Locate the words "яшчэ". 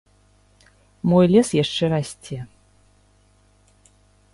1.63-1.85